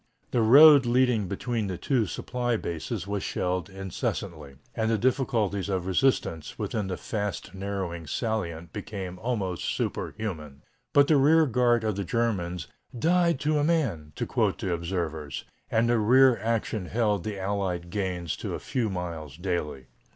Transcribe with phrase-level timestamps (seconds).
[0.31, 5.85] The road leading between the two supply bases was shelled incessantly, and the difficulties of
[5.85, 10.63] resistance within the fast narrowing salient became almost superhuman.
[10.91, 12.65] But the rear guard of the Germans
[12.97, 17.91] "died to a man," to quote the observers, and the rear action held the Allied
[17.91, 19.85] gains to a few miles daily.